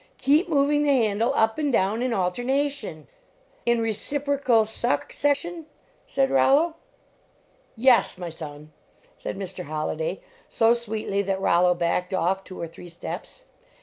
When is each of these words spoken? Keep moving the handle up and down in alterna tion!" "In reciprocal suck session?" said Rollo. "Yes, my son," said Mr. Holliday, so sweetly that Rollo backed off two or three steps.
Keep 0.17 0.49
moving 0.49 0.81
the 0.81 0.89
handle 0.93 1.31
up 1.35 1.59
and 1.59 1.71
down 1.71 2.01
in 2.01 2.09
alterna 2.09 2.71
tion!" 2.71 3.07
"In 3.67 3.79
reciprocal 3.81 4.65
suck 4.65 5.13
session?" 5.13 5.67
said 6.07 6.31
Rollo. 6.31 6.73
"Yes, 7.77 8.17
my 8.17 8.29
son," 8.29 8.71
said 9.15 9.37
Mr. 9.37 9.65
Holliday, 9.65 10.19
so 10.49 10.73
sweetly 10.73 11.21
that 11.21 11.39
Rollo 11.39 11.75
backed 11.75 12.15
off 12.15 12.43
two 12.43 12.59
or 12.59 12.65
three 12.65 12.89
steps. 12.89 13.43